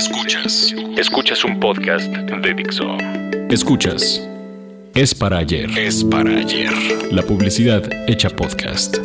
[0.00, 0.74] Escuchas.
[0.96, 2.96] Escuchas un podcast de Dixo.
[3.50, 4.26] Escuchas.
[4.94, 5.68] Es para ayer.
[5.78, 6.72] Es para ayer.
[7.12, 8.96] La publicidad hecha podcast.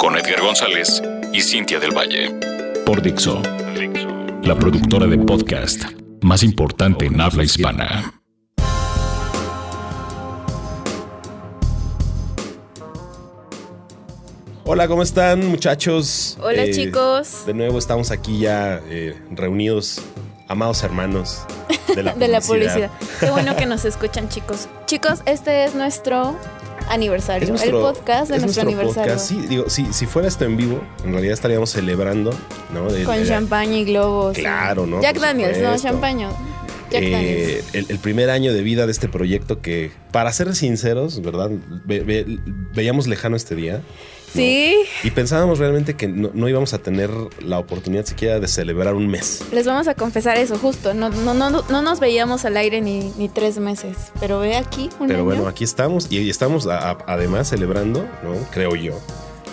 [0.00, 1.00] Con Edgar González
[1.32, 2.34] y Cintia del Valle.
[2.84, 3.40] Por Dixo.
[4.42, 5.84] La productora de podcast
[6.22, 8.12] más importante en habla hispana.
[14.64, 16.38] Hola, ¿cómo están muchachos?
[16.40, 20.00] Hola Eh, chicos De nuevo estamos aquí ya eh, reunidos,
[20.48, 21.42] amados hermanos
[21.94, 22.90] de la de la publicidad.
[23.20, 24.68] Qué bueno que nos escuchan chicos.
[24.86, 26.36] Chicos, este es nuestro
[26.88, 29.12] aniversario, Es nuestro- el podcast de es nuestro, aniversario.
[29.14, 29.28] podcast.
[29.28, 32.30] Sí, digo, sí, si fuera esto en vivo, en realidad estaríamos celebrando,
[32.72, 32.86] ¿no?
[33.04, 34.36] Con el- champaña y globos.
[34.36, 35.00] Claro, ¿no?
[35.00, 36.28] Jack Daniels, no, champaña.
[36.90, 37.22] Jack Daniels.
[37.22, 41.50] eh, el, el primer año de vida de este proyecto que, para ser sinceros, ¿verdad?
[41.86, 42.26] Ve- ve-
[42.74, 43.80] veíamos lejano este día.
[44.34, 48.94] Sí, Y pensábamos realmente que no, no íbamos a tener la oportunidad siquiera de celebrar
[48.94, 49.42] un mes.
[49.52, 50.94] les vamos a confesar eso, justo.
[50.94, 53.96] No, no, no, no nos veíamos al aire ni, ni tres meses.
[54.20, 55.24] Pero ve aquí un Pero año.
[55.24, 58.34] bueno, aquí estamos y estamos a- a- además celebrando, ¿no?
[58.50, 58.98] Creo yo.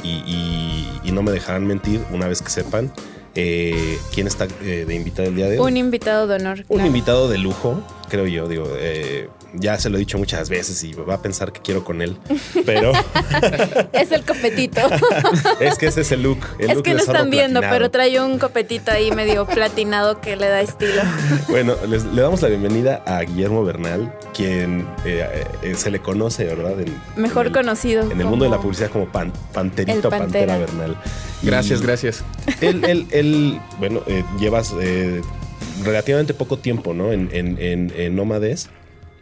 [0.04, 2.92] Y, y- y no me dejarán mentir una vez que sepan
[3.36, 5.72] eh, quién está eh, de invitado el día de hoy.
[5.72, 6.59] Un invitado de honor.
[6.67, 6.88] Un claro.
[6.88, 8.48] invitado de lujo, creo yo.
[8.48, 11.83] Digo, eh, ya se lo he dicho muchas veces y va a pensar que quiero
[11.83, 12.17] con él.
[12.66, 12.92] Pero
[13.94, 14.81] Es el copetito.
[15.59, 16.39] es que ese es el look.
[16.59, 17.73] el es look que no están viendo, platinado.
[17.75, 21.02] pero trae un copetito ahí medio platinado que le da estilo.
[21.50, 26.45] Bueno, les- le damos la bienvenida a Guillermo Bernal, quien eh, eh, se le conoce,
[26.45, 26.80] ¿verdad?
[26.80, 28.11] En- Mejor en el- conocido.
[28.11, 30.58] En el mundo de la publicidad como pan- Panterito Pantera Pantera.
[30.58, 30.97] Bernal.
[31.42, 32.23] Y Gracias, gracias.
[32.61, 35.22] Él, él, él, bueno, eh, llevas eh,
[35.83, 37.11] relativamente poco tiempo, ¿no?
[37.11, 38.70] En, en, en, en Nómades.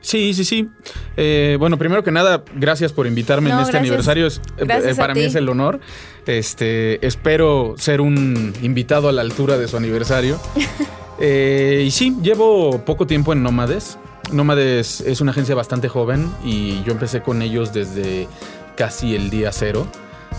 [0.02, 0.70] Sí, sí, sí.
[1.18, 3.90] Eh, bueno, primero que nada, gracias por invitarme No, en este gracias.
[3.90, 4.28] aniversario.
[4.28, 5.80] Es- eh, para mí es el honor.
[6.26, 10.40] Este, espero ser un invitado a la altura de su aniversario.
[11.20, 13.98] Eh, y sí, llevo poco tiempo en Nómades.
[14.32, 18.28] Nómades es una agencia bastante joven y yo empecé con ellos desde
[18.76, 19.88] casi el día cero.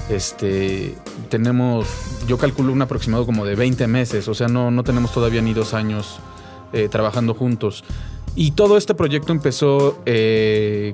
[0.08, 0.94] Este,
[1.30, 1.88] tenemos,
[2.28, 5.52] yo calculo un aproximado como de 20 meses, o sea, no, no tenemos todavía ni
[5.52, 6.20] dos años
[6.90, 7.82] trabajando juntos.
[8.40, 10.92] Y todo este proyecto empezó eh,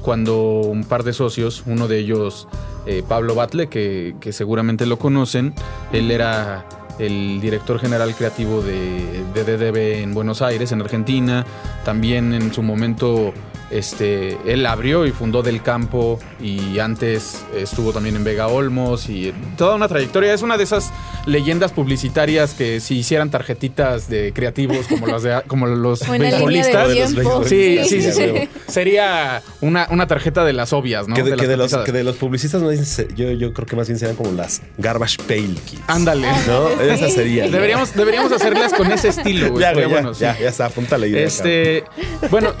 [0.00, 2.46] cuando un par de socios, uno de ellos,
[2.86, 5.54] eh, Pablo Batle, que, seguramente lo conocen,
[5.92, 6.68] él era
[7.00, 11.44] el director general creativo de, de DDB en Buenos Aires, en Argentina.
[11.84, 13.34] También en su momento
[13.70, 19.32] este, él abrió y fundó Del Campo y antes estuvo también en Vega Olmos y
[19.56, 20.32] toda una trayectoria.
[20.32, 20.92] Es una de esas
[21.26, 26.88] leyendas publicitarias que si hicieran tarjetitas de creativos como los, de, como los beisbolistas.
[27.44, 28.48] Sí, sí, sí.
[28.68, 31.14] Sería una, una tarjeta de las obvias, ¿no?
[31.14, 33.66] que, de, las que de los, que de los publicistas no dicen, yo, yo creo
[33.66, 35.82] que más bien serían como las Garbage Pail Kids.
[35.86, 36.28] Ándale.
[36.46, 36.68] ¿No?
[36.80, 37.46] Esas serían.
[37.46, 37.52] ¿no?
[37.52, 39.62] Deberíamos, deberíamos hacerlas con ese estilo, güey.
[39.62, 40.20] Ya, ya, bueno, sí.
[40.20, 41.26] ya, ya está, apunta la idea.
[41.26, 41.84] Este,
[42.30, 42.52] bueno,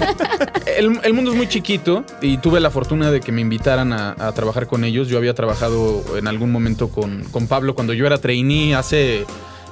[0.76, 4.32] el, el mundo es muy chiquito y tuve la fortuna de que me invitaran a,
[4.34, 5.08] trabajar con ellos.
[5.08, 9.26] Yo había trabajado en algún momento con, con Pablo cuando yo era trainee hace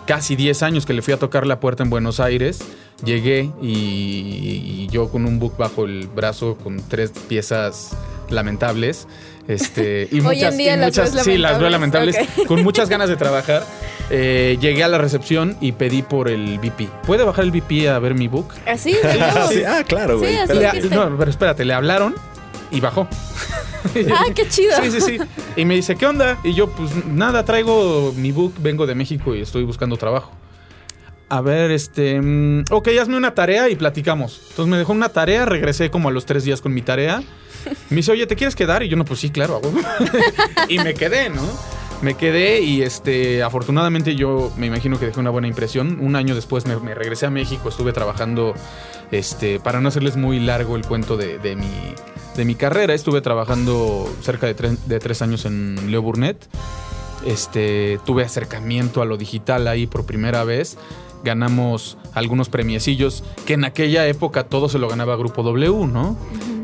[0.06, 2.60] casi 10 años que le fui a tocar la puerta en Buenos Aires.
[3.02, 7.96] Llegué y yo con un book bajo el brazo con tres piezas
[8.28, 9.08] lamentables.
[9.48, 12.16] Este, y Hoy en muchas, día y las muchas- sí, las veo lamentables,
[12.46, 13.64] con muchas ganas de trabajar.
[14.10, 16.88] Eh, llegué a la recepción y pedí por el VP.
[17.06, 18.48] ¿Puede bajar el VP a ver mi book?
[18.66, 20.32] Así, Ah, sí, ah, claro, güey.
[20.32, 20.72] Sí, así Espera.
[20.74, 22.14] Le- no, pero espérate, le hablaron
[22.70, 23.08] y bajó.
[24.14, 24.76] Ah, qué chido.
[24.80, 25.18] Sí, sí, sí.
[25.56, 26.38] Y me dice, ¿qué onda?
[26.44, 30.30] Y yo, pues nada, traigo mi book, vengo de México y estoy buscando trabajo.
[31.32, 32.20] A ver, este.
[32.20, 34.38] mm, ok, hazme una tarea y platicamos.
[34.50, 37.22] Entonces me dejó una tarea, regresé como a los tres días con mi tarea.
[37.88, 38.82] Me dice, oye, ¿te quieres quedar?
[38.82, 39.78] Y yo, no, pues sí, claro, huevo".
[40.68, 41.40] y me quedé, ¿no?
[42.02, 45.98] Me quedé y este, afortunadamente yo me imagino que dejé una buena impresión.
[46.00, 48.52] Un año después me, regresé a México, estuve trabajando,
[49.10, 51.94] este, para no hacerles muy largo el cuento de, de mi,
[52.36, 56.44] de mi carrera, estuve trabajando cerca de, tre- de tres años en Leo Burnett.
[57.24, 60.76] Este, tuve acercamiento a lo digital ahí por primera vez.
[61.24, 66.16] Ganamos algunos premiecillos que en aquella época todo se lo ganaba Grupo W, ¿no?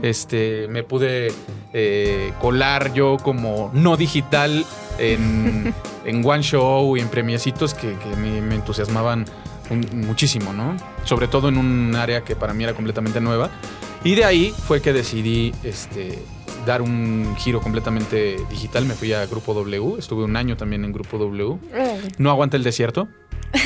[0.03, 1.33] Este, me pude
[1.73, 4.65] eh, colar yo como no digital
[4.99, 5.73] en,
[6.05, 9.25] en One Show y en premiecitos que, que me, me entusiasmaban
[9.71, 10.77] un- muchísimo, ¿no?
[11.05, 13.51] Sobre todo en un área que para mí era completamente nueva.
[14.05, 16.19] Y de ahí fue que decidí este,
[16.67, 18.85] dar un giro completamente digital.
[18.85, 21.59] Me fui a Grupo W, estuve un año también en Grupo W.
[22.19, 23.09] No aguanta el desierto.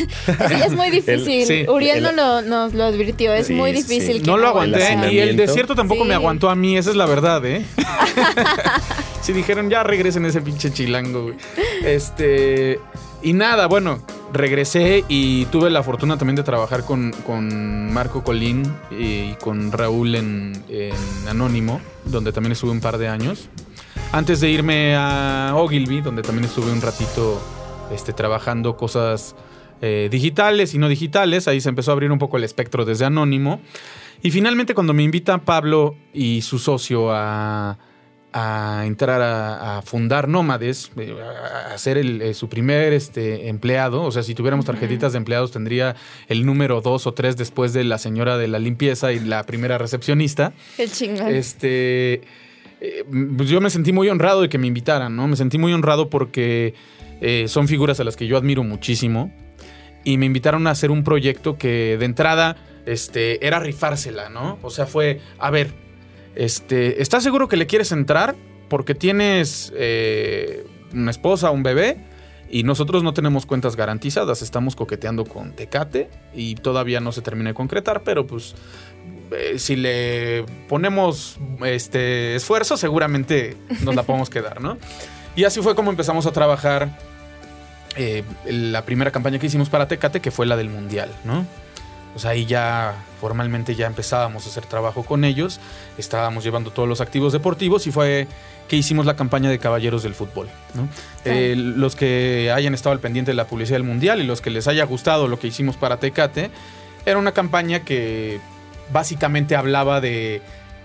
[0.49, 1.44] Sí, es muy difícil.
[1.44, 1.64] sí.
[1.69, 3.34] Uriel no El- lo- nos lo advirtió.
[3.34, 4.20] Es Sí, muy difícil.
[4.23, 6.08] que No lo El aguanté y el desierto tampoco Sí.
[6.08, 7.64] me aguantó a mí, esa es la verdad, ¿eh?
[9.23, 11.34] Si dijeron, ya regresen ese pinche chilango, güey.
[11.84, 12.79] Este.
[13.23, 14.00] Y nada, bueno,
[14.32, 20.14] regresé y tuve la fortuna también de trabajar con, con Marco Colín y con Raúl
[20.14, 20.52] en,
[21.29, 23.49] Anónimo, donde también estuve un par de años.
[24.12, 27.40] Antes de irme a Ogilvy, donde también estuve un ratito
[27.93, 29.34] este, trabajando cosas
[29.81, 33.05] eh, digitales y no digitales, ahí se empezó a abrir un poco el espectro desde
[33.05, 33.61] Anónimo.
[34.23, 37.79] Y finalmente cuando me invita Pablo y su socio a
[38.32, 41.14] a entrar a, fundar Nómades, eh,
[41.73, 44.02] a ser eh, su primer este, empleado.
[44.02, 45.96] O sea, si tuviéramos tarjetitas de empleados, tendría
[46.29, 49.79] el número dos o tres después de la señora de la limpieza y la primera
[49.79, 50.52] recepcionista.
[50.76, 51.29] Qué chingón.
[51.29, 52.23] Este,
[52.81, 53.05] eh,
[53.37, 55.29] pues yo me sentí muy honrado de que me invitaran, ¿no?
[55.29, 56.75] Me sentí muy honrado porque
[57.46, 59.32] son figuras a las que yo admiro muchísimo.
[60.02, 64.58] Y me invitaron a hacer un proyecto que de entrada este, era rifársela, ¿no?
[64.62, 65.70] O sea, fue, a ver,
[66.34, 68.34] este, ¿Estás seguro que le quieres entrar?
[68.69, 71.99] Porque tienes eh, una esposa, un bebé,
[72.52, 74.43] y nosotros no tenemos cuentas garantizadas.
[74.43, 78.55] Estamos coqueteando con Tecate y todavía no se termina de concretar, pero pues
[79.32, 84.76] eh, si le ponemos este esfuerzo, seguramente nos la podemos quedar, ¿no?
[85.34, 86.99] Y así fue como empezamos a trabajar
[87.96, 91.46] eh, la primera campaña que hicimos para Tecate, que fue la del Mundial, ¿no?
[92.12, 95.60] Pues ahí ya formalmente ya empezábamos a hacer trabajo con ellos,
[95.98, 98.26] estábamos llevando todos los activos deportivos y fue
[98.68, 100.48] que hicimos la campaña de Caballeros del Fútbol.
[101.24, 104.50] Eh, los que hayan estado al pendiente de la publicidad del Mundial y los que
[104.50, 106.50] les haya gustado lo que hicimos para Tecate,
[107.06, 108.40] era una campaña que
[108.92, 110.42] básicamente hablaba de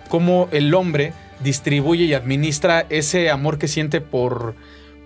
[0.09, 4.55] cómo el hombre distribuye y administra ese amor que siente por,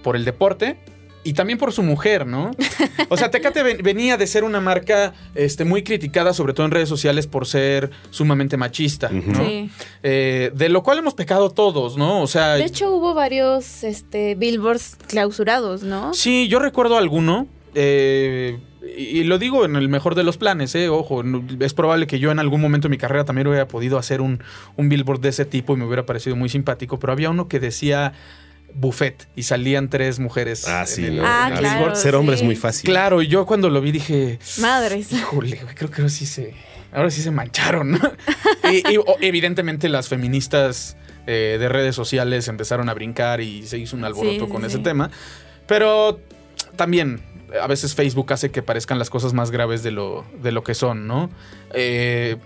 [0.04, 0.78] por el deporte
[1.24, 2.52] y también por su mujer, ¿no?
[3.10, 6.90] O sea, Tecate venía de ser una marca este, muy criticada, sobre todo en redes
[6.90, 9.44] sociales, por ser sumamente machista, ¿no?
[9.44, 9.70] Sí.
[10.04, 12.22] Eh, de lo cual hemos pecado todos, ¿no?
[12.22, 12.56] O sea.
[12.56, 16.14] De hecho, hubo varios este, billboards clausurados, ¿no?
[16.14, 17.48] Sí, yo recuerdo alguno.
[17.74, 18.60] Eh,
[18.98, 20.90] y lo digo en el mejor de los planes, ¿eh?
[20.90, 21.24] Ojo,
[21.60, 24.44] es probable que yo en algún momento de mi carrera también hubiera podido hacer un,
[24.76, 27.60] un billboard de ese tipo y me hubiera parecido muy simpático, pero había uno que
[27.60, 28.14] decía
[28.74, 30.68] buffet y salían tres mujeres.
[30.68, 31.24] Ah, sí, ¿no?
[31.26, 32.90] Ah, claro, Ser hombre es muy fácil.
[32.90, 34.40] Claro, y yo cuando lo vi dije.
[34.60, 35.12] Madres.
[35.12, 36.54] Híjole, creo que ahora sí se.
[36.92, 38.00] Ahora sí se mancharon.
[38.72, 38.84] y,
[39.26, 44.50] evidentemente las feministas eh, de redes sociales empezaron a brincar y se hizo un alboroto
[44.50, 45.12] con ese tema.
[45.68, 46.20] Pero
[46.76, 47.22] también.
[47.62, 50.74] A veces Facebook hace que parezcan las cosas más graves de lo, de lo que
[50.74, 51.30] son, ¿no?
[51.74, 52.38] Eh,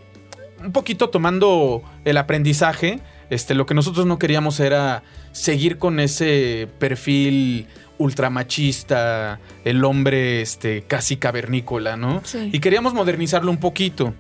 [0.63, 3.00] un poquito tomando el aprendizaje,
[3.30, 7.68] este, lo que nosotros no queríamos era seguir con ese perfil
[7.98, 12.22] ultramachista, el hombre este, casi cavernícola, ¿no?
[12.51, 14.13] Y queríamos modernizarlo un poquito.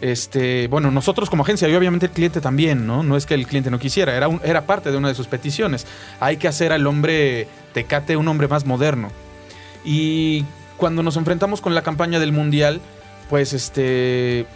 [0.00, 3.02] Este, bueno, nosotros como agencia y obviamente el cliente también, ¿no?
[3.02, 5.86] No es que el cliente no quisiera, era, era parte de una de sus peticiones.
[6.20, 9.10] Hay que hacer al hombre tecate un hombre más moderno.
[9.84, 10.44] Y
[10.78, 12.80] cuando nos enfrentamos con la campaña del mundial,
[13.28, 14.46] pues este,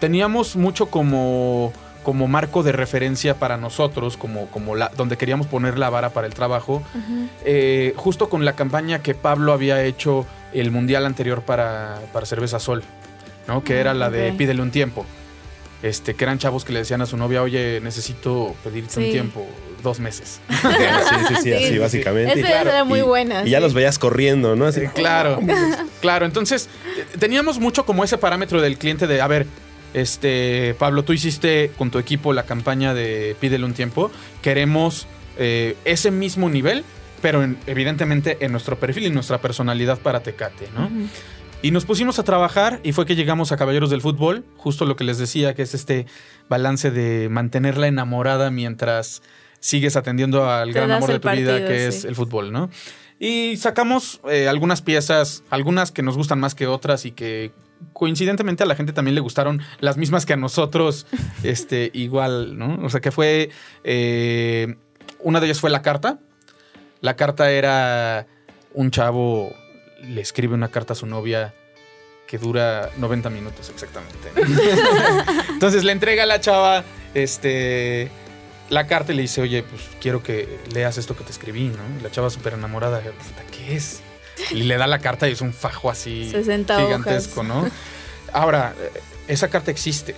[0.00, 1.72] teníamos mucho como
[2.04, 6.28] como marco de referencia para nosotros, como, como la, donde queríamos poner la vara para
[6.28, 6.84] el trabajo,
[7.44, 12.60] eh, justo con la campaña que Pablo había hecho el mundial anterior para, para Cerveza
[12.60, 12.84] Sol,
[13.48, 13.64] ¿no?
[13.64, 15.04] que era la de Pídele un tiempo.
[15.82, 19.46] Este, que eran chavos que le decían a su novia, oye, necesito pedirte un tiempo,
[19.82, 20.40] dos meses.
[20.48, 20.56] sí,
[21.28, 22.40] sí, sí, así básicamente.
[22.40, 23.44] Esa era muy buena.
[23.44, 24.64] Y, ya los veías corriendo, ¿no?
[24.64, 25.40] Así, claro,
[26.00, 26.24] claro.
[26.24, 26.70] Entonces,
[27.18, 29.46] teníamos mucho como ese parámetro del cliente de, a ver,
[29.94, 34.10] este, Pablo, tú hiciste con tu equipo la campaña de Pídele un tiempo.
[34.42, 35.06] Queremos
[35.38, 36.84] eh, ese mismo nivel,
[37.22, 40.90] pero evidentemente en nuestro perfil y nuestra personalidad para Tecate, ¿no?
[41.62, 44.96] Y nos pusimos a trabajar y fue que llegamos a Caballeros del Fútbol, justo lo
[44.96, 46.04] que les decía, que es este
[46.50, 49.22] balance de mantenerla enamorada mientras
[49.60, 52.68] sigues atendiendo al gran amor de tu vida, que es el fútbol, ¿no?
[53.18, 57.52] Y sacamos eh, algunas piezas, algunas que nos gustan más que otras y que
[57.92, 61.06] coincidentemente a la gente también le gustaron las mismas que a nosotros,
[61.42, 62.78] este, igual, ¿no?
[62.84, 63.50] O sea que fue,
[63.84, 64.76] eh,
[65.20, 66.18] una de ellas fue la carta.
[67.00, 68.26] La carta era
[68.72, 69.54] un chavo,
[70.02, 71.54] le escribe una carta a su novia
[72.26, 74.30] que dura 90 minutos exactamente.
[75.50, 78.10] Entonces le entrega a la chava, este,
[78.70, 81.98] la carta y le dice, oye, pues quiero que leas esto que te escribí, ¿no?
[81.98, 83.02] Y la chava súper enamorada,
[83.52, 84.02] ¿qué es?
[84.50, 87.68] Y le da la carta y es un fajo así gigantesco, ¿no?
[88.32, 88.74] Ahora,
[89.28, 90.14] esa carta existe.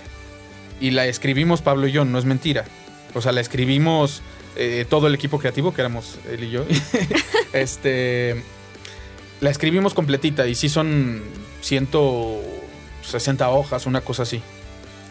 [0.79, 2.65] Y la escribimos Pablo y yo, no es mentira.
[3.13, 4.21] O sea, la escribimos
[4.55, 6.65] eh, todo el equipo creativo, que éramos él y yo.
[7.53, 8.43] este.
[9.39, 11.21] La escribimos completita y sí son
[11.61, 14.41] 160 hojas, una cosa así.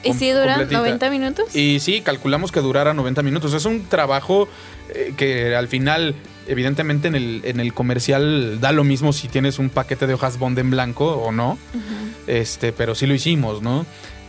[0.02, 1.54] ¿Y sí dura 90 minutos?
[1.54, 3.54] Y sí, calculamos que durara 90 minutos.
[3.54, 4.48] Es un trabajo
[4.88, 6.14] eh, que al final
[6.48, 10.38] Evidentemente en el, en el comercial da lo mismo si tienes un paquete de hojas
[10.38, 11.58] bond en blanco o no.
[12.26, 13.86] Este, pero sí lo hicimos, ¿no?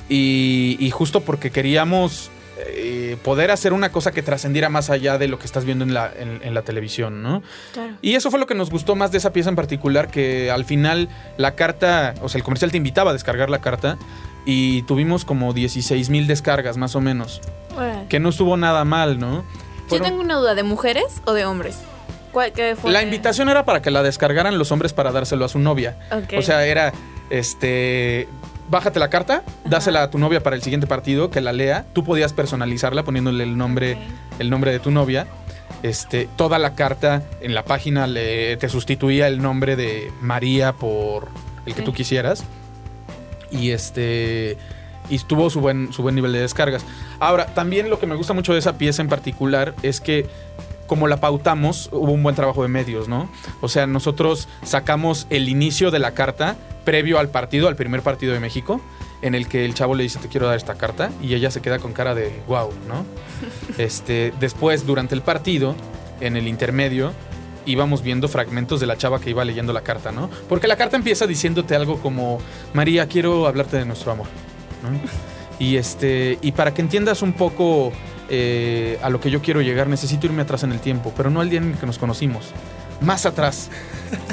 [0.10, 5.28] Y, y justo porque queríamos eh, poder hacer una cosa que trascendiera más allá de
[5.28, 7.44] lo que estás viendo en la, en, la televisión, ¿no?
[7.74, 7.94] Claro.
[8.02, 10.66] Y eso fue lo que nos gustó más de esa pieza en particular, que al
[10.66, 13.98] final la carta, o sea, el comercial te invitaba a descargar la carta
[14.46, 17.42] y tuvimos como 16 mil descargas más o menos.
[18.10, 19.46] Que no estuvo nada mal, ¿no?
[19.92, 21.78] Yo tengo una duda, ¿de mujeres o de hombres?
[22.84, 25.98] La invitación era para que la descargaran los hombres para dárselo a su novia.
[26.38, 26.94] O sea, era
[27.30, 28.28] este
[28.70, 31.86] bájate la carta, dásela a tu novia para el siguiente partido, que la lea.
[31.94, 33.98] Tú podías personalizarla poniéndole el nombre,
[34.40, 35.28] el nombre de tu novia.
[35.84, 41.28] Este, toda la carta en la página le, te sustituía el nombre de María por
[41.66, 42.44] el que tú quisieras.
[43.52, 44.58] Y este.
[45.10, 46.84] Y tuvo su buen, su buen nivel de descargas.
[47.20, 50.26] Ahora, también lo que me gusta mucho de esa pieza en particular es que
[50.88, 53.30] como la pautamos, hubo un buen trabajo de medios, ¿no?
[53.62, 58.34] O sea, nosotros sacamos el inicio de la carta previo al partido, al primer partido
[58.34, 58.82] de México,
[59.22, 61.62] en el que el chavo le dice te quiero dar esta carta y ella se
[61.62, 63.06] queda con cara de wow, ¿no?
[63.78, 65.76] Este, después, durante el partido,
[66.22, 67.12] en el intermedio,
[67.66, 70.30] íbamos viendo fragmentos de la chava que iba leyendo la carta, ¿no?
[70.48, 72.40] Porque la carta empieza diciéndote algo como
[72.74, 74.28] María, quiero hablarte de nuestro amor,
[74.82, 74.98] ¿no?
[75.60, 77.92] Y este, y para que entiendas un poco
[78.30, 81.42] eh, a lo que yo quiero llegar, necesito irme atrás en el tiempo, pero no
[81.42, 82.52] al día en el que nos conocimos.
[83.00, 83.70] Más atrás,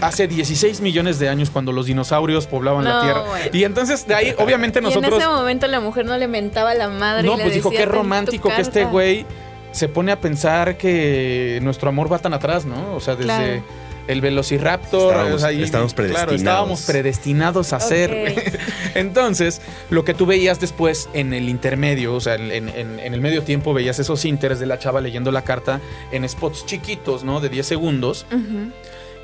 [0.01, 3.23] hace 16 millones de años cuando los dinosaurios poblaban la Tierra.
[3.53, 5.13] Y entonces de ahí, obviamente nosotros...
[5.13, 7.25] Y en ese momento la mujer no le mentaba a la madre.
[7.25, 9.27] No, pues dijo, qué romántico que este güey
[9.73, 12.95] se pone a pensar que nuestro amor va tan atrás, ¿no?
[12.95, 13.63] O sea, desde
[14.09, 15.15] el Velociraptor.
[15.37, 16.35] Estábamos, predestinados.
[16.35, 18.61] estábamos predestinados a ser.
[18.95, 23.75] Entonces, lo que tú veías después en el intermedio, o sea, en, el medio tiempo
[23.75, 25.81] veías esos interes de la chava leyendo la carta
[26.13, 27.41] en spots chiquitos, ¿no?
[27.41, 28.27] De 10 segundos.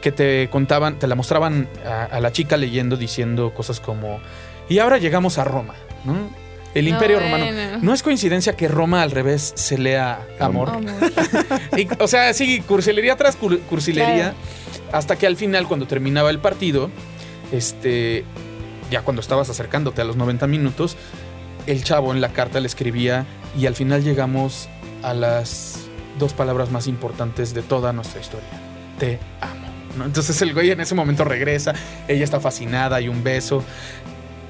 [0.00, 4.20] Que te contaban, te la mostraban a, la chica leyendo, diciendo cosas como.
[4.68, 6.30] Y ahora llegamos a Roma, ¿no?
[6.74, 7.46] El Imperio Romano.
[7.82, 10.70] No es coincidencia que Roma al revés se lea amor.
[11.98, 14.34] o sea, sí, cursilería tras cursilería.
[14.92, 16.90] Hasta que al final, cuando terminaba el partido,
[17.52, 18.24] este,
[18.90, 20.96] ya cuando estabas acercándote a los 90 minutos,
[21.66, 23.26] el chavo en la carta le escribía
[23.58, 24.68] y al final llegamos
[25.02, 28.48] a las dos palabras más importantes de toda nuestra historia.
[28.98, 30.04] Te amo.
[30.04, 31.74] Entonces el güey en ese momento regresa,
[32.06, 33.64] ella está fascinada, y un beso.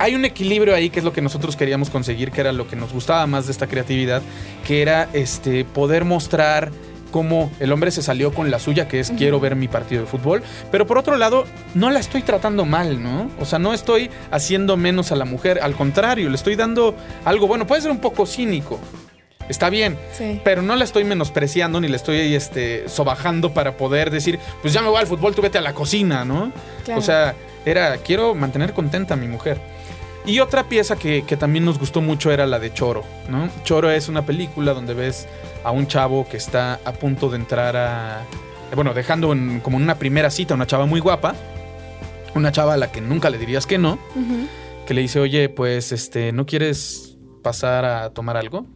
[0.00, 2.74] Hay un equilibrio ahí que es lo que nosotros queríamos conseguir, que era lo que
[2.74, 4.22] nos gustaba más de esta creatividad,
[4.66, 6.72] que era este, poder mostrar
[7.10, 10.06] cómo el hombre se salió con la suya, que es quiero ver mi partido de
[10.06, 10.42] fútbol,
[10.72, 13.30] pero por otro lado, no la estoy tratando mal, ¿no?
[13.38, 16.94] O sea, no estoy haciendo menos a la mujer, al contrario, le estoy dando
[17.26, 18.80] algo bueno, puede ser un poco cínico.
[19.50, 19.98] Está bien,
[20.44, 24.80] pero no la estoy menospreciando ni le estoy este, sobajando para poder decir, pues ya
[24.80, 26.52] me voy al fútbol, tú vete a la cocina, ¿no?
[26.96, 27.34] O sea,
[27.66, 29.60] era, quiero mantener contenta a mi mujer.
[30.26, 33.48] Y otra pieza que, que, también nos gustó mucho era la de Choro, ¿no?
[33.64, 35.26] Choro es una película donde ves
[35.64, 38.24] a un chavo que está a punto de entrar a.
[38.74, 41.34] Bueno, dejando en, como en una primera cita a una chava muy guapa.
[42.34, 43.98] Una chava a la que nunca le dirías que no.
[44.86, 48.66] Que le dice, oye, pues, este, ¿no quieres pasar a tomar algo?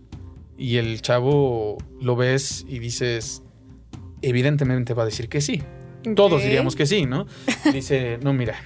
[0.57, 3.43] Y el chavo lo ves y dices,
[4.23, 5.63] evidentemente va a decir que sí.
[6.17, 7.27] Todos diríamos que sí, ¿no?
[7.73, 8.57] Dice, no, mira,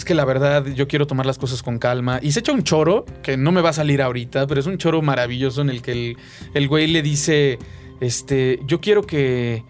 [0.00, 2.20] es que la verdad yo quiero tomar las cosas con calma.
[2.22, 4.78] Y se echa un choro, que no me va a salir ahorita, pero es un
[4.78, 6.16] choro maravilloso en el que
[6.54, 7.58] el, güey le dice,
[8.00, 9.62] este, yo quiero que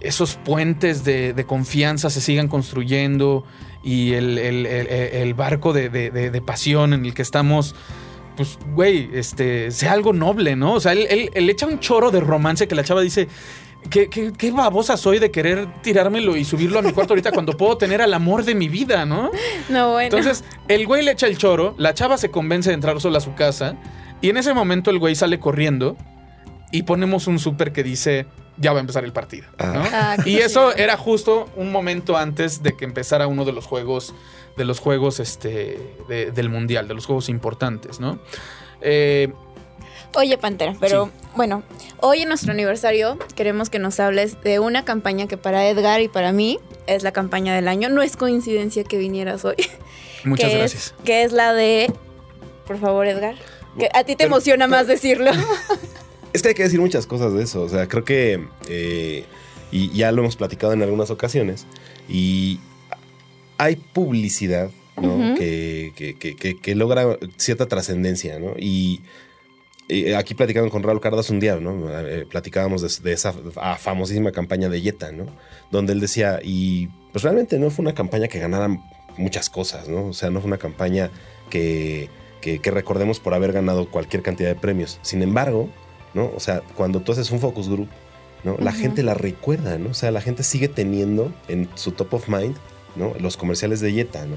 [0.00, 3.44] esos puentes de, confianza se sigan construyendo
[3.82, 7.74] y el, barco de, pasión en el que estamos
[8.36, 10.74] pues, güey, este, sea algo noble, ¿no?
[10.74, 13.26] O sea, él, él, echa un choro de romance que la chava dice,
[13.90, 18.02] ¿Qué, babosa soy de querer tirármelo y subirlo a mi cuarto ahorita cuando puedo tener
[18.02, 19.30] al amor de mi vida, ¿no?
[19.68, 20.16] No, bueno.
[20.16, 23.20] Entonces, el güey le echa el choro, la chava se convence de entrar sola a
[23.20, 23.76] su casa
[24.20, 25.96] y en ese momento el güey sale corriendo
[26.70, 28.26] y ponemos un súper que dice,
[28.58, 29.46] ya va a empezar el partido.
[29.58, 29.82] ¿no?
[29.92, 34.14] Ah, y eso era justo un momento antes de que empezara uno de los juegos,
[34.56, 38.18] de los juegos este, del mundial, de los juegos importantes, ¿no?
[38.80, 39.32] Eh,
[40.14, 41.62] Oye, Pantera, pero bueno,
[42.00, 46.08] hoy en nuestro aniversario queremos que nos hables de una campaña que para Edgar y
[46.08, 47.88] para mí es la campaña del año.
[47.88, 49.56] No es coincidencia que vinieras hoy.
[50.24, 50.94] Muchas gracias.
[51.04, 51.92] que es la de,
[52.66, 53.36] por favor, Edgar.
[53.78, 55.30] Que a ti te emociona más decirlo.
[56.34, 57.62] Es que hay que decir muchas cosas de eso.
[57.62, 59.24] O sea, creo que, eh,
[59.70, 61.66] y ya lo hemos platicado en algunas ocasiones,
[62.06, 62.60] y
[63.56, 65.34] hay publicidad ¿no?
[65.36, 68.54] que, que, que, que, logra cierta trascendencia, ¿no?
[68.58, 69.00] Y
[70.16, 71.88] aquí platicando con Raúl Cardas un día, ¿no?
[71.90, 73.32] Eh, platicábamos de, esa
[73.78, 75.26] famosísima campaña de Jetta, ¿no?
[75.70, 78.68] Donde él decía, y pues realmente no fue una campaña que ganara
[79.16, 80.06] muchas cosas, ¿no?
[80.06, 81.10] O sea, no fue una campaña
[81.48, 84.98] que, que, recordemos por haber ganado cualquier cantidad de premios.
[85.02, 85.70] Sin embargo,
[86.14, 86.30] ¿no?
[86.36, 87.88] O sea, cuando tú haces un focus group,
[88.44, 88.56] ¿no?
[88.58, 89.90] La gente la recuerda, ¿no?
[89.90, 92.56] O sea, la gente sigue teniendo en su top of mind,
[92.94, 93.14] ¿no?
[93.18, 94.36] Los comerciales de Jetta, ¿no?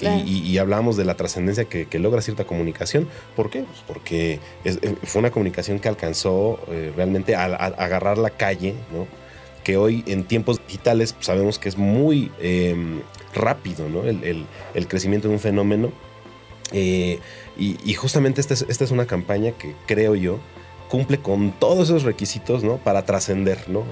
[0.00, 3.08] Y, hablamos de la trascendencia que, logra cierta comunicación.
[3.34, 3.62] ¿Por qué?
[3.62, 9.06] Pues porque eh, fue una comunicación que alcanzó eh, realmente a, agarrar la calle, ¿no?
[9.64, 13.02] que hoy en tiempos digitales sabemos que es muy em,
[13.34, 14.02] rápido ¿no?
[14.04, 14.46] el,
[14.88, 15.92] crecimiento de un fenómeno.
[16.72, 17.18] Eh,
[17.58, 20.38] y, justamente esta es, esta es, una campaña que creo yo
[20.88, 22.78] cumple con todos esos requisitos ¿no?
[22.78, 23.68] para trascender.
[23.68, 23.84] ¿no?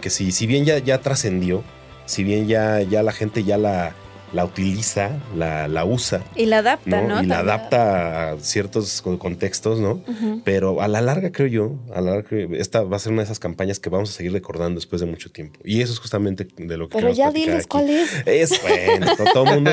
[0.00, 1.62] que si, si bien ya, ya trascendió,
[2.04, 3.94] si bien ya, ya la gente ya la,
[4.32, 6.22] la utiliza, la, usa.
[6.34, 7.22] Y la adapta, ¿no?
[7.22, 10.02] Y la adapta a ciertos contextos, ¿no?
[10.44, 13.26] Pero a la larga, creo yo, a la larga, esta va a ser una de
[13.26, 15.60] esas campañas que vamos a seguir recordando después de mucho tiempo.
[15.64, 18.10] Y eso es justamente de lo que Pero ya diles cuál es.
[18.26, 19.72] Es bueno, todo el mundo.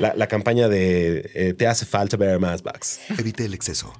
[0.00, 3.00] la, campaña de eh, Te hace falta ver más bugs.
[3.18, 3.92] Evite el exceso.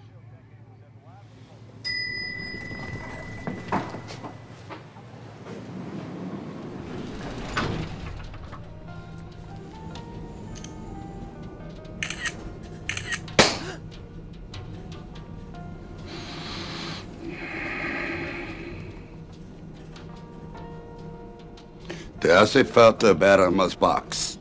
[22.34, 24.40] Te hace falta ver más box.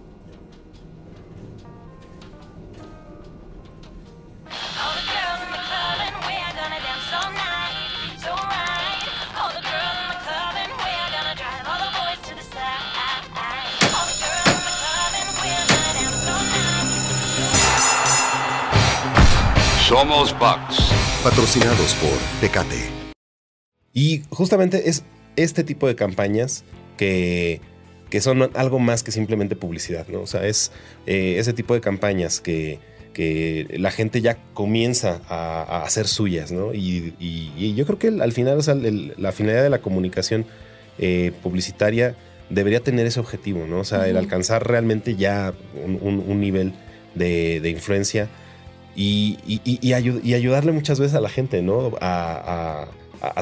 [19.87, 20.91] Somos Bucks.
[21.23, 22.09] Patrocinados por
[22.41, 22.89] Tecate.
[23.93, 25.03] Y justamente es
[25.35, 26.63] este tipo de campañas
[26.97, 27.61] que
[28.13, 30.21] que son algo más que simplemente publicidad, ¿no?
[30.21, 30.71] O sea, es
[31.07, 32.79] eh, ese tipo de campañas que,
[33.71, 36.75] la gente ya comienza a, hacer suyas, ¿no?
[36.75, 38.59] Y, yo creo que al final,
[39.17, 40.45] la finalidad de la comunicación
[40.99, 42.15] eh, publicitaria
[42.51, 43.79] debería tener ese objetivo, ¿no?
[43.79, 45.51] O sea, el alcanzar realmente ya
[45.83, 46.73] un, nivel
[47.15, 48.29] de, influencia
[48.95, 49.39] y,
[49.91, 51.93] ayudarle muchas veces a la gente, ¿no?
[51.99, 52.87] a a,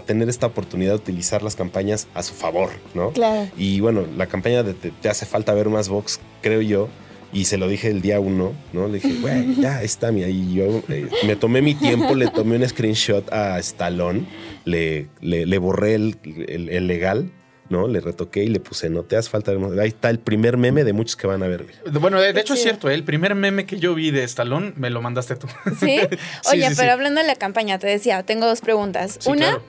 [0.06, 3.12] tener esta oportunidad de utilizar las campañas a su favor, ¿no?
[3.12, 3.50] Claro.
[3.58, 6.88] Y bueno, la campaña de te, hace falta ver más Vox, creo yo,
[7.34, 8.88] y se lo dije el día uno, ¿no?
[8.88, 10.28] Le dije, güey, ya está, mira.
[10.28, 14.26] Y yo eh, me tomé mi tiempo, le tomé un screenshot a Stallone,
[14.65, 16.17] le, le, borré el,
[16.48, 17.32] el, legal,
[17.71, 17.88] ¿no?
[17.88, 19.51] Le retoqué y le puse, no te hace falta.
[19.79, 21.65] Ahí está el primer meme de muchos que van a ver.
[21.99, 22.93] Bueno, de, hecho es cierto, ¿eh?
[22.93, 25.47] el primer meme que yo vi de Stallone me lo mandaste tú.
[25.79, 25.99] Sí.
[26.51, 29.19] Oye, pero hablando de la campaña, te decía, tengo dos preguntas.
[29.25, 29.60] Una,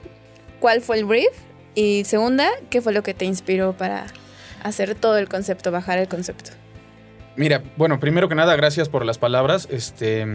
[0.60, 1.32] ¿cuál fue el brief?
[1.74, 4.06] Y segunda, ¿qué fue lo que te inspiró para
[4.62, 6.50] hacer todo el concepto, bajar el concepto?
[7.36, 9.66] Mira, bueno, primero que nada, gracias por las palabras.
[9.70, 10.26] Este.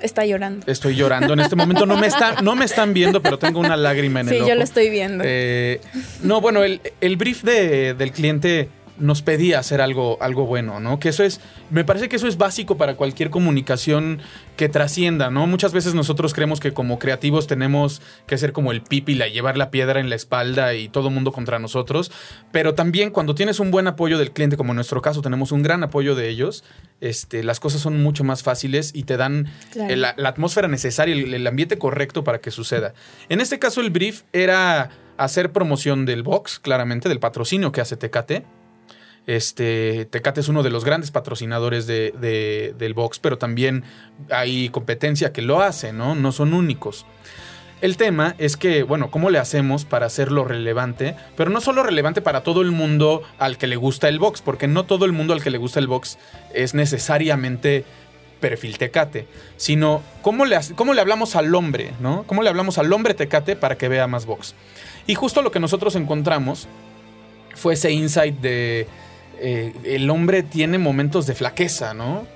[0.00, 0.70] Está llorando.
[0.70, 1.32] Estoy llorando.
[1.32, 4.28] En este momento no me, está, no me están viendo, pero tengo una lágrima en
[4.28, 4.44] el ojo.
[4.44, 5.24] Sí, yo lo estoy viendo.
[5.26, 5.80] Eh,
[6.22, 10.98] no, bueno, el, el brief del cliente nos pedía hacer algo, algo bueno, ¿no?
[10.98, 14.20] Que eso es, me parece que eso es básico para cualquier comunicación
[14.56, 15.46] que trascienda, ¿no?
[15.46, 19.70] Muchas veces nosotros creemos que como creativos tenemos que ser como el pípila, llevar la
[19.70, 22.10] piedra en la espalda y todo mundo contra nosotros,
[22.52, 25.62] pero también cuando tienes un buen apoyo del cliente, como en nuestro caso tenemos un
[25.62, 26.64] gran apoyo de ellos,
[27.00, 31.46] este, las cosas son mucho más fáciles y te dan la, atmósfera necesaria, el, el
[31.46, 32.94] ambiente correcto para que suceda.
[33.28, 37.96] En este caso el brief era hacer promoción del box, claramente, del patrocinio que hace
[37.96, 38.44] Tecate
[39.26, 43.84] este, Tecate es uno de los grandes patrocinadores de, del box, pero también
[44.30, 46.14] hay competencia que lo hace, ¿no?
[46.14, 47.06] No son únicos.
[47.82, 51.14] El tema es que, bueno, ¿cómo le hacemos para hacerlo relevante?
[51.36, 54.66] Pero no solo relevante para todo el mundo al que le gusta el box, porque
[54.66, 56.18] no todo el mundo al que le gusta el box
[56.54, 57.84] es necesariamente
[58.40, 62.24] perfil Tecate, sino cómo le, cómo le hablamos al hombre, ¿no?
[62.26, 64.54] ¿Cómo le hablamos al hombre Tecate para que vea más box?
[65.06, 66.68] Y justo lo que nosotros encontramos
[67.54, 68.86] fue ese insight de
[69.40, 72.26] eh, el hombre tiene momentos de flaqueza, ¿no?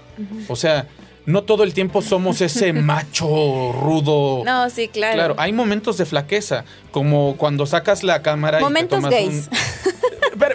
[0.49, 0.87] O sea,
[1.27, 4.43] no todo el tiempo somos ese macho rudo.
[4.45, 5.15] No, sí, claro.
[5.15, 9.51] Claro, hay momentos de flaqueza, como cuando sacas la cámara momentos y te tomas gays.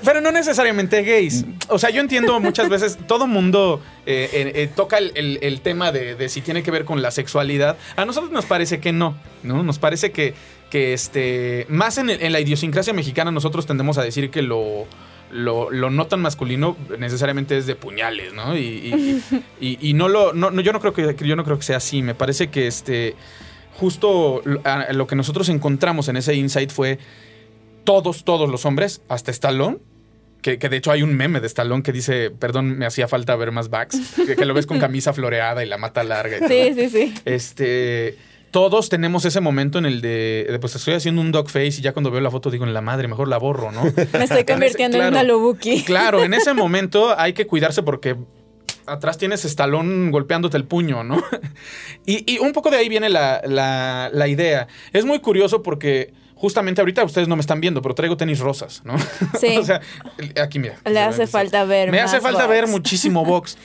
[0.04, 1.46] Pero, no necesariamente gays.
[1.70, 6.42] O sea, yo entiendo muchas veces, todo mundo eh, eh, toca el, tema de, si
[6.42, 7.78] tiene que ver con la sexualidad.
[7.96, 9.62] A nosotros nos parece que no, ¿no?
[9.62, 10.34] Nos parece que,
[10.72, 14.88] que este, más en, en la idiosincrasia mexicana nosotros tendemos a decir que lo
[15.36, 18.58] lo, no tan masculino necesariamente es de puñales, ¿no?
[18.58, 20.34] Y, no lo.
[20.34, 22.02] No, yo no creo que yo no creo que sea así.
[22.02, 23.16] Me parece que este.
[23.74, 27.00] justo lo que nosotros encontramos en ese insight fue
[27.84, 29.78] todos, todos los hombres, hasta Stallone,
[30.42, 33.52] que, de hecho hay un meme de Stallone que dice, perdón, me hacía falta ver
[33.52, 33.98] más backs,
[34.38, 36.38] que, lo ves con camisa floreada y la mata larga.
[36.38, 37.14] Y sí, sí, sí.
[37.26, 38.18] Este,
[38.56, 41.92] todos tenemos ese momento en el de, pues estoy haciendo un dog face y ya
[41.92, 43.84] cuando veo la foto digo, en la madre, mejor la borro, ¿no?
[44.14, 45.84] Me estoy convirtiendo en, una Lobuki.
[45.84, 48.16] Claro, en ese momento hay que cuidarse porque
[48.86, 51.22] atrás tienes estalón golpeándote el puño, ¿no?
[52.06, 54.70] y, un poco de ahí viene la, la idea.
[54.94, 58.82] Es muy curioso porque justamente ahorita ustedes no me están viendo, pero traigo tenis rosas,
[58.84, 58.96] ¿no?
[59.40, 59.58] Sí.
[59.58, 59.82] o sea,
[60.42, 60.78] aquí mira.
[60.86, 61.92] Le hace falta ver.
[61.92, 63.58] Me hace falta ver muchísimo box.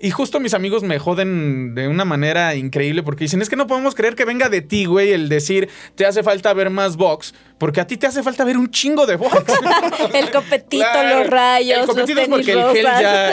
[0.00, 3.66] Y justo mis amigos me joden de una manera increíble porque dicen, es que no
[3.66, 7.34] podemos creer que venga de ti, güey, el decir, te hace falta ver más box,
[7.58, 9.52] porque a ti te hace falta ver un chingo de box.
[10.14, 11.80] el copetito, los rayos.
[11.80, 12.86] El copetito es porque el gel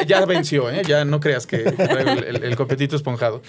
[0.08, 0.84] ya, venció, ¿eh?
[0.88, 3.42] Ya no creas que el, el copetito esponjado.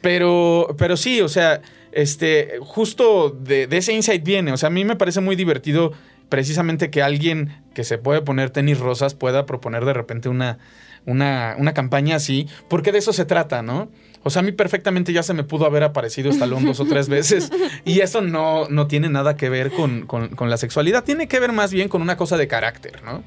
[0.00, 1.60] Pero, pero sí, o sea,
[1.92, 4.52] este, justo de, ese insight viene.
[4.52, 5.92] O sea, a mí me parece muy divertido
[6.28, 10.58] precisamente que alguien que se puede poner tenis rosas pueda proponer de repente una,
[11.06, 13.88] una, una campaña así, porque de eso se trata, ¿no?
[14.22, 17.08] O sea, a mí perfectamente ya se me pudo haber aparecido Stallone dos o tres
[17.08, 17.50] veces.
[17.84, 20.06] Y eso no, no tiene nada que ver con,
[20.38, 21.04] la sexualidad.
[21.04, 23.22] Tiene que ver más bien con una cosa de carácter, ¿no?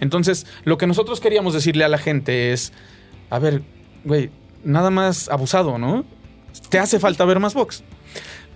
[0.00, 2.72] Entonces, lo que nosotros queríamos decirle a la gente es:
[3.28, 3.62] a ver,
[4.04, 4.30] güey,
[4.64, 6.06] nada más abusado, ¿no?
[6.70, 7.84] Te hace falta ver más box.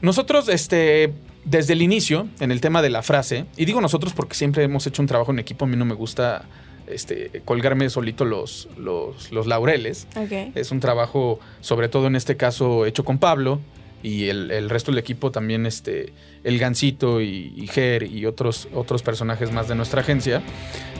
[0.00, 1.12] Nosotros, este,
[1.44, 4.86] desde el inicio, en el tema de la frase, y digo nosotros porque siempre hemos
[4.86, 6.46] hecho un trabajo en equipo, a mí no me gusta
[6.86, 10.06] este, colgarme solito los, los, laureles.
[10.54, 13.60] Es un trabajo, sobre todo en este caso, hecho con Pablo
[14.02, 16.12] y el, resto del equipo también, este,
[16.44, 20.42] el Gancito y, y Ger y otros, otros personajes más de nuestra agencia.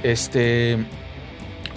[0.02, 0.78] Este,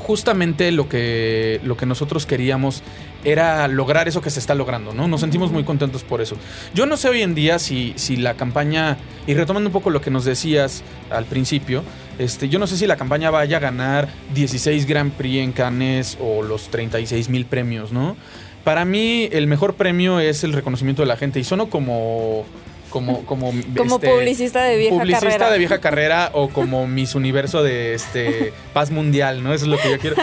[0.08, 2.82] justamente lo que, lo que nosotros queríamos
[3.26, 5.08] era lograr eso que se está logrando, ¿no?
[5.08, 6.38] Nos sentimos muy contentos por eso.
[6.74, 10.00] Yo no sé hoy en día si, si la campaña, y retomando un poco lo
[10.00, 11.84] que nos decías al principio,
[12.19, 16.17] este, yo no sé si la campaña vaya a ganar 16 Grand Prix en Cannes
[16.21, 18.15] o los 36 mil premios, ¿no?
[18.63, 22.45] Para mí el mejor premio es el reconocimiento de la gente y sono como
[22.89, 27.63] como como, como este, publicista de vieja publicista de vieja carrera o como Miss Universo
[27.63, 29.53] de este paz mundial, ¿no?
[29.53, 30.15] Eso es lo que yo quiero.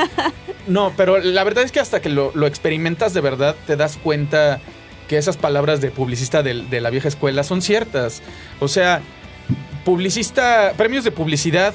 [0.66, 4.60] No, pero la verdad es que hasta que lo, experimentas de verdad te das cuenta
[5.08, 8.22] que esas palabras de publicista de, la vieja escuela son ciertas.
[8.60, 9.02] O sea,
[9.84, 11.74] publicista, premios de publicidad,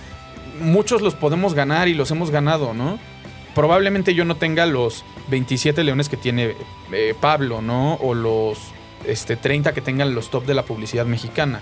[0.62, 3.00] muchos los podemos ganar y los hemos ganado, ¿no?
[3.56, 6.56] Probablemente yo no tenga los 27 leones que tiene
[6.92, 7.96] eh, Pablo, ¿no?
[7.96, 8.60] O los
[9.06, 11.62] este, 30 que tengan los top de la publicidad mexicana.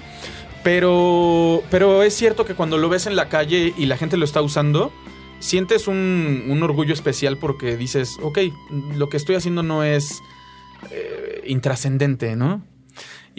[0.63, 4.25] Pero, pero es cierto que cuando lo ves en la calle y la gente lo
[4.25, 4.91] está usando,
[5.39, 8.39] sientes un, orgullo especial porque dices, ok,
[8.95, 10.21] lo que estoy haciendo no es
[10.91, 12.63] eh, intrascendente, ¿no?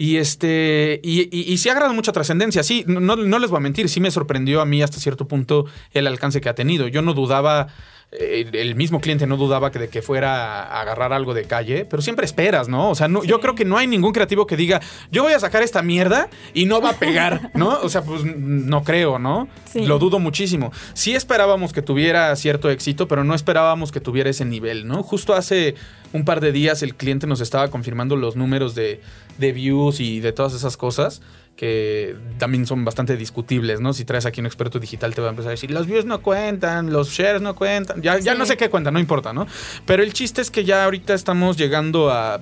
[0.01, 1.01] Y este.
[1.03, 2.63] Y, y, sí ha mucha trascendencia.
[2.63, 5.65] Sí, no, no, les voy a mentir, sí me sorprendió a mí hasta cierto punto
[5.91, 6.87] el alcance que ha tenido.
[6.87, 7.67] Yo no dudaba
[8.11, 11.85] eh, el mismo cliente no dudaba que de que fuera a agarrar algo de calle,
[11.85, 12.89] pero siempre esperas, ¿no?
[12.89, 15.61] O sea, yo creo que no hay ningún creativo que diga, yo voy a sacar
[15.61, 17.79] esta mierda y no va a pegar, ¿no?
[17.81, 19.47] O sea, pues no creo, ¿no?
[19.75, 20.71] Lo dudo muchísimo.
[20.93, 25.03] Sí esperábamos que tuviera cierto éxito, pero no esperábamos que tuviera ese nivel, ¿no?
[25.03, 25.75] Justo hace
[26.11, 29.01] un par de días el cliente nos estaba confirmando los números de,
[29.37, 31.21] de views y de todas esas cosas
[31.59, 33.91] que también son bastante discutibles, ¿no?
[33.91, 36.21] Si traes aquí un experto digital te va a empezar a decir, los views no
[36.21, 39.45] cuentan, los shares no cuentan, ya, ya no sé qué cuenta, no importa, ¿no?
[39.85, 42.41] Pero el chiste es que ya ahorita estamos llegando a...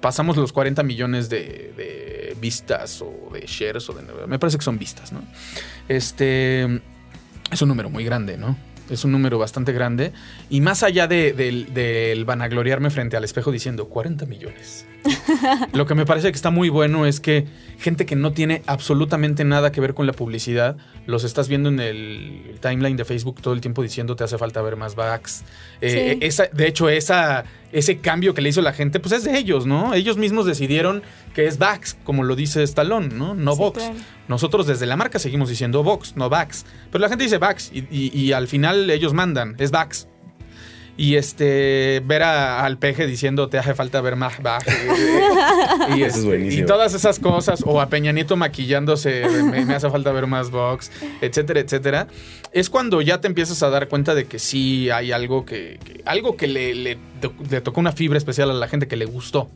[0.00, 4.04] Pasamos los 40 millones de, vistas o de shares o de...
[4.28, 5.20] Me parece que son vistas, ¿no?
[5.88, 6.80] Este...
[7.50, 8.56] Es un número muy grande, ¿no?
[8.88, 10.12] es un número bastante grande.
[10.48, 14.86] Y más allá del de, vanagloriarme frente al espejo diciendo 40 millones.
[15.72, 17.46] Lo que me parece que está muy bueno es que
[17.78, 21.78] gente que no tiene absolutamente nada que ver con la publicidad, los estás viendo en
[21.78, 25.44] el timeline de Facebook todo el tiempo diciendo te hace falta ver más backs.
[25.80, 26.18] Eh,
[26.52, 29.94] de hecho, esa, ese cambio que le hizo la gente, pues es de ellos, ¿no?
[29.94, 31.02] Ellos mismos decidieron
[31.34, 33.34] que es backs, como lo dice Stallone, ¿no?
[33.34, 33.82] No box.
[34.26, 36.66] Nosotros desde la marca seguimos diciendo box, no backs.
[36.90, 40.08] Pero la gente dice backs y, y al final ellos mandan, es backs
[40.98, 44.64] y este ver al peje diciendo te hace falta ver más bajo
[45.96, 50.26] y, este, y, todas esas cosas o a Peña Nieto maquillándose me, hace falta ver
[50.26, 52.08] más box etcétera etcétera
[52.50, 56.36] es cuando ya te empiezas a dar cuenta de que sí hay algo que, algo
[56.36, 56.98] que le, le,
[57.48, 59.48] le, tocó una fibra especial a la gente que le gustó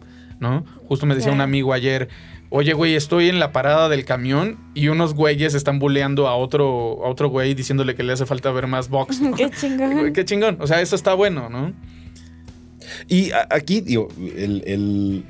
[0.43, 0.67] ¿no?
[0.89, 2.09] Justo me decía un amigo ayer,
[2.51, 7.01] oye, güey, estoy en la parada del camión y unos güeyes están buleando a otro,
[7.05, 9.23] a otro güey diciéndole que le hace falta ver más box.
[9.37, 10.13] Qué chingón.
[10.13, 10.59] Qué chingón.
[10.61, 11.73] O sea, eso está bueno, ¿no?
[13.09, 15.25] Y aquí, digo, el,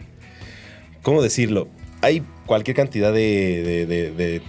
[1.02, 1.68] ¿Cómo decirlo?
[2.00, 4.42] hay cualquier cantidad de,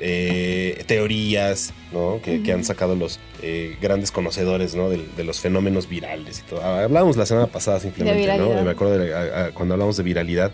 [0.00, 2.20] eh, teorías ¿no?
[2.22, 4.90] que, han sacado los eh, grandes conocedores ¿no?
[4.90, 6.62] de, los fenómenos virales y todo.
[6.62, 8.62] Hablábamos la semana pasada simplemente, ¿no?
[8.62, 9.04] Me acuerdo
[9.54, 10.52] cuando hablamos de viralidad.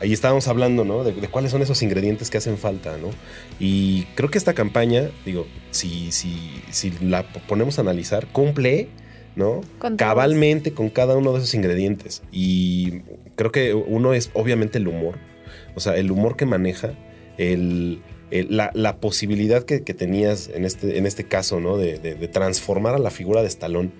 [0.00, 1.04] Ahí estábamos hablando, ¿no?
[1.04, 3.08] De, cuáles son esos ingredientes que hacen falta, ¿no?
[3.58, 8.88] Y creo que esta campaña, digo, si, si, si la ponemos a analizar, cumple
[9.36, 9.60] ¿no?
[9.96, 12.22] Cabalmente con cada uno de esos ingredientes.
[12.32, 13.02] Y
[13.36, 15.18] creo que uno es obviamente el humor.
[15.74, 16.94] O sea, el humor que maneja,
[17.36, 21.78] el, la, posibilidad que, tenías en este, en este caso, ¿no?
[21.78, 23.90] De, de, transformar a la figura de Stallone,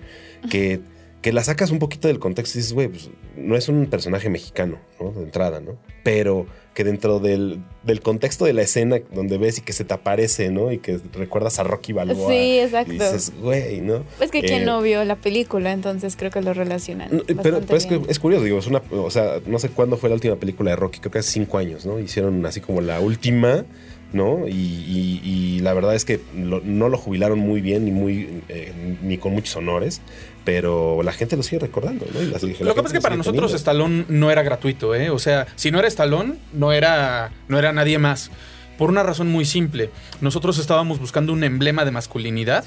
[0.49, 0.81] que
[1.21, 4.29] que la sacas un poquito del contexto y dices, güey, pues no es un personaje
[4.29, 5.11] mexicano, ¿no?
[5.11, 5.77] De entrada, ¿no?
[6.03, 7.63] Pero que dentro del,
[8.03, 10.71] contexto de la escena donde ves y que se te aparece, ¿no?
[10.71, 12.31] Y que recuerdas a Rocky Balboa.
[12.31, 12.93] Sí, exacto.
[12.93, 14.05] Y dices, güey, ¿no?
[14.21, 17.23] Es que quien eh, no vio la película, entonces creo que lo relacionan.
[17.41, 20.15] pero, es, que es curioso, digo, es una, o sea, no sé cuándo fue la
[20.15, 21.99] última película de Rocky, creo que hace cinco años, ¿no?
[21.99, 23.65] Hicieron así como la última
[24.13, 24.47] ¿no?
[24.47, 29.33] Y, la verdad es que no lo jubilaron muy bien ni, muy, eh, ni con
[29.33, 30.01] muchos honores,
[30.45, 32.21] pero la gente lo sigue recordando, ¿no?
[32.21, 32.39] lo
[32.73, 35.09] que pasa es que para nosotros Stallone no era gratuito, ¿eh?
[35.09, 38.31] O sea, si no era Stallone, no era, no era nadie más.
[38.77, 39.89] Por una razón muy simple.
[40.21, 42.63] Nosotros estábamos buscando un emblema de masculinidad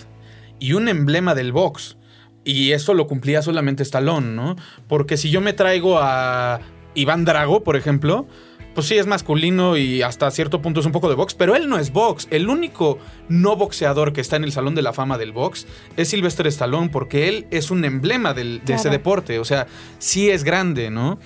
[0.58, 1.96] y un emblema del box.
[2.44, 4.56] Y eso lo cumplía solamente Stallone, ¿no?
[4.86, 6.60] Porque si yo me traigo a
[6.94, 8.26] Iván Drago, por ejemplo,
[8.74, 11.68] pues sí es masculino y hasta cierto punto es un poco de box, pero él
[11.68, 12.28] no es box.
[12.30, 16.08] El único no boxeador que está en el Salón de la Fama del box es
[16.08, 19.38] Sylvester Stallone, porque él es un emblema de ese deporte.
[19.38, 19.66] O sea,
[19.98, 21.18] sí es grande, ¿no?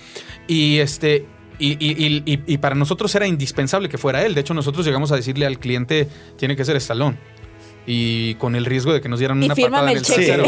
[0.46, 1.26] Y este.
[1.58, 4.34] Y, para nosotros era indispensable que fuera él.
[4.34, 7.16] De hecho, nosotros llegamos a decirle al cliente: tiene que ser Stallone
[7.86, 10.46] y con el riesgo de que nos dieran una patada en el trasero.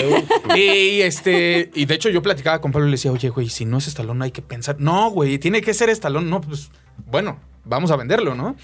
[0.56, 3.64] y este, y de hecho yo platicaba con Pablo y le decía, "Oye, güey, si
[3.66, 6.30] no es Estalón hay que pensar." No, güey, tiene que ser Estalón.
[6.30, 6.70] No, pues
[7.04, 8.56] bueno, vamos a venderlo, ¿no?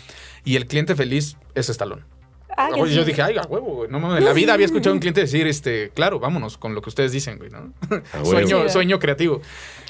[0.45, 2.05] Y el cliente feliz es Estalón.
[2.57, 3.90] Ah, yo dije, ay, a huevo, güey.
[3.90, 6.83] No, en la vida había escuchado a un cliente decir, este, claro, vámonos con lo
[6.83, 7.73] que ustedes dicen, güey, ¿no?
[8.25, 9.40] sueño, sueño creativo.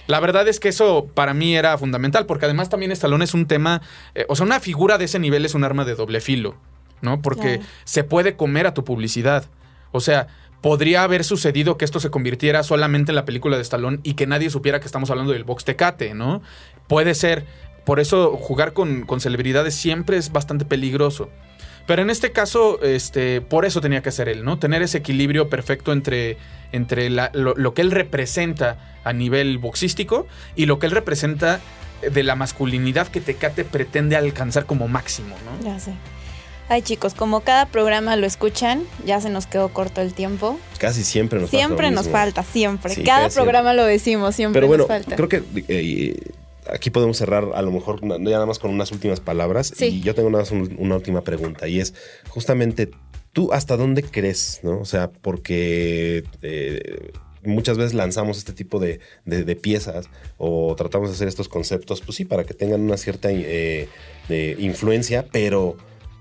[0.06, 3.46] La verdad es que eso para mí era fundamental, porque además también Estalón es un
[3.46, 3.82] tema,
[4.14, 6.54] eh, o sea, una figura de ese nivel es un arma de doble filo,
[7.00, 7.20] ¿no?
[7.20, 9.44] Porque se puede comer a tu publicidad.
[9.90, 10.28] O sea,
[10.60, 14.26] podría haber sucedido que esto se convirtiera solamente en la película de Stallone y que
[14.26, 16.42] nadie supiera que estamos hablando del box Tecate, ¿no?
[16.86, 17.44] Puede ser,
[17.84, 21.30] por eso jugar con, celebridades siempre es bastante peligroso.
[21.86, 24.58] Pero en este caso, este, por eso tenía que ser él, ¿no?
[24.58, 26.36] Tener ese equilibrio perfecto entre,
[26.70, 31.60] entre lo, que él representa a nivel boxístico y lo que él representa
[32.08, 35.64] de la masculinidad que Tecate pretende alcanzar como máximo, ¿no?
[35.64, 35.92] Ya sé.
[36.68, 40.58] Ay chicos, como cada programa lo escuchan, ya se nos quedó corto el tiempo.
[40.78, 41.66] Casi siempre nos falta.
[41.66, 43.02] Siempre nos falta, siempre.
[43.02, 45.16] cada programa lo decimos, siempre Pero bueno, nos falta.
[45.16, 46.16] creo que eh,
[46.70, 49.72] aquí podemos cerrar a lo mejor ya nada más con unas últimas palabras.
[49.80, 50.42] Y yo tengo una,
[50.78, 51.94] una última pregunta y es
[52.28, 52.90] justamente
[53.32, 54.80] tú hasta dónde crees, ¿no?
[54.80, 56.24] O sea, porque...
[56.42, 57.12] Eh,
[57.44, 59.00] muchas veces lanzamos este tipo de,
[59.60, 63.88] piezas o tratamos de hacer estos conceptos, pues sí, para que tengan una cierta eh,
[64.58, 65.76] influencia, pero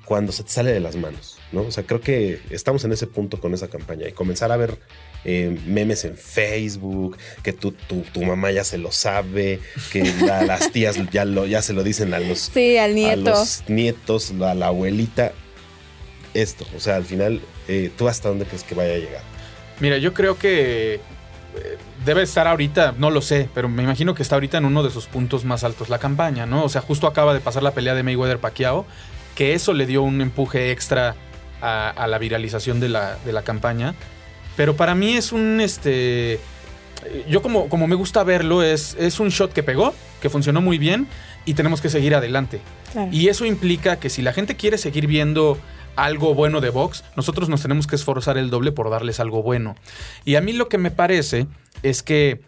[0.06, 1.62] cuando se te sale de las manos, ¿no?
[1.62, 4.78] O sea, creo que estamos en ese punto con esa campaña y comenzar a ver
[5.26, 9.60] eh, memes en Facebook, que tu, tu, mamá ya se lo sabe,
[9.92, 10.04] que
[10.48, 13.34] las tías ya, lo, ya se lo dicen a los, sí, al nieto.
[13.34, 15.34] A los nietos, a la abuelita.
[16.34, 19.22] Esto, o sea, al final, eh, ¿tú hasta dónde crees que vaya a llegar?
[19.82, 21.00] Mira, yo creo que eh,
[22.06, 24.92] debe estar ahorita, no lo sé, pero me imagino que está ahorita en uno de
[24.92, 26.64] sus puntos más altos la campaña, ¿no?
[26.64, 28.86] O sea, justo acaba de pasar la pelea de Mayweather Pacquiao
[29.36, 31.16] que eso le dio un empuje extra
[31.62, 33.96] a, la viralización de la, campaña.
[34.56, 36.40] Pero para mí es un, este,
[37.28, 40.78] yo como, como me gusta verlo, es, es un shot que pegó, que funcionó muy
[40.78, 41.08] bien
[41.46, 42.62] y tenemos que seguir adelante.
[43.12, 45.58] Y eso implica que si la gente quiere seguir viendo
[45.96, 49.76] algo bueno de Vox, nosotros nos tenemos que esforzar el doble por darles algo bueno.
[50.26, 51.48] Y a mí lo que me parece
[51.84, 52.42] es que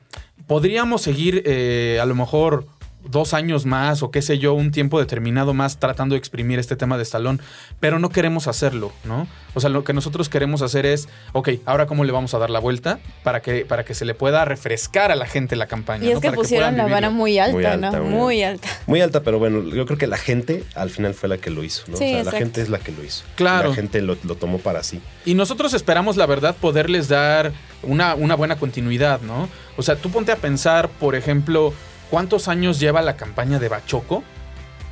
[0.47, 2.67] podríamos seguir eh, a lo mejor
[3.05, 6.75] dos años más o qué sé yo, un tiempo determinado más tratando de exprimir este
[6.75, 7.39] tema de Stallone,
[7.79, 9.27] pero no queremos hacerlo, ¿no?
[9.53, 12.49] O sea, lo que nosotros queremos hacer es, ok, ahora cómo le vamos a dar
[12.49, 16.05] la vuelta para que, para que se le pueda refrescar a la gente la campaña.
[16.05, 18.03] Y es que pusieron la vara muy alta, ¿no?
[18.03, 18.67] Muy, alta.
[18.87, 21.63] Muy alta, pero bueno, yo creo que la gente al final fue la que lo
[21.63, 21.95] hizo, ¿no?
[21.95, 23.23] o sea, la gente es la que lo hizo.
[23.35, 23.69] Claro.
[23.69, 25.01] La gente lo, tomó para sí.
[25.25, 27.51] Y nosotros esperamos, la verdad, poderles dar
[27.83, 29.49] una, una buena continuidad, ¿no?
[29.77, 31.73] O sea, tú ponte a pensar, por ejemplo,
[32.09, 34.23] ¿Cuántos años lleva la campaña de Bachoco?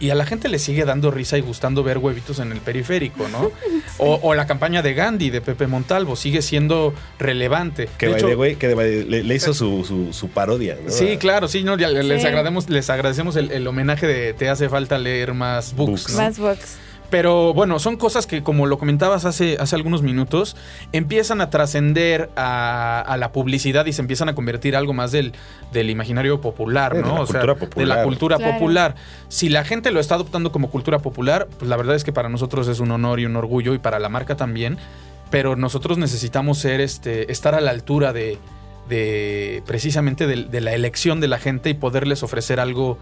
[0.01, 3.27] y a la gente le sigue dando risa y gustando ver huevitos en el periférico,
[3.29, 3.51] ¿no?
[4.03, 7.87] O, la campaña de Gandhi, de Pepe Montalvo, sigue siendo relevante.
[7.99, 10.89] Que, güey, que le, hizo su, parodia, ¿no?
[10.89, 11.75] Sí, claro, sí, ¿no?
[11.75, 16.15] Les, agradecemos, les agradecemos el, homenaje de Te hace falta leer más books.
[16.15, 16.77] Más books.
[17.11, 20.55] Pero bueno, son cosas que, como lo comentabas hace, hace algunos minutos,
[20.93, 25.33] empiezan a trascender a, la publicidad y se empiezan a convertir algo más del,
[25.73, 27.21] del imaginario popular, ¿no?
[27.21, 28.95] o sea, de la cultura popular.
[29.27, 32.29] Si la gente lo está adoptando como cultura popular, pues la verdad es que para
[32.29, 34.77] nosotros es un honor y un orgullo y para la marca también.
[35.29, 38.37] Pero nosotros necesitamos ser, este, estar a la altura de,
[38.87, 42.97] de precisamente de, de la elección de la gente y poderles ofrecer algo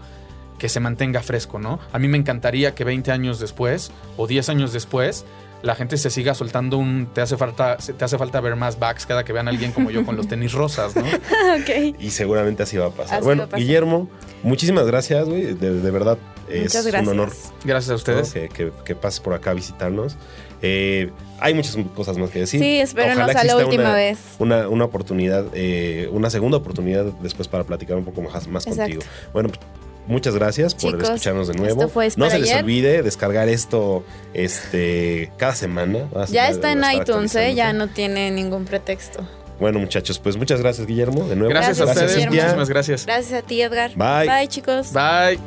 [0.60, 1.80] que se mantenga fresco, ¿no?
[1.90, 5.24] A mí me encantaría que 20 años después o 10 años después
[5.62, 9.04] la gente se siga soltando un te hace falta te hace falta ver más backs
[9.04, 11.02] cada que vean a alguien como yo con los tenis rosas, ¿no?
[11.02, 11.96] ok.
[11.98, 13.22] Y seguramente así va a pasar.
[13.22, 14.08] bueno, Guillermo,
[14.42, 15.54] muchísimas gracias, güey.
[15.54, 16.18] De, verdad
[16.48, 17.32] es un honor.
[17.64, 18.34] Gracias a ustedes.
[18.52, 20.16] Que, pases por acá a visitarnos.
[20.62, 22.60] Eh, hay muchas cosas más que decir.
[22.60, 24.18] Sí, espérenos a la última vez.
[24.38, 29.00] Una, una oportunidad, eh, una segunda oportunidad después para platicar un poco más, más contigo.
[29.32, 29.60] Bueno, pues,
[30.06, 31.90] muchas gracias por escucharnos de nuevo.
[32.16, 36.08] no se les olvide descargar esto este cada semana.
[36.30, 37.54] Ya está en iTunes, ¿eh?
[37.54, 39.26] ya no tiene ningún pretexto.
[39.60, 41.50] Bueno, muchachos, pues muchas gracias, Guillermo, de nuevo.
[41.50, 43.04] Gracias, a ustedes, muchísimas gracias.
[43.04, 43.90] Gracias a ti, Edgar.
[43.94, 44.26] Bye.
[44.26, 44.92] Bye, chicos.
[44.92, 45.38] Bye.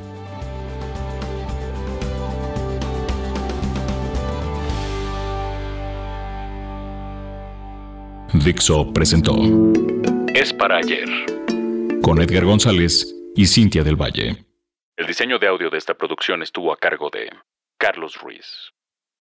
[8.34, 9.36] Dixo presentó
[10.34, 11.08] Es para ayer
[12.02, 14.46] con Edgar González y Cintia del Valle.
[14.96, 17.30] El diseño de audio de esta producción estuvo a cargo de
[17.78, 18.74] Carlos Ruiz.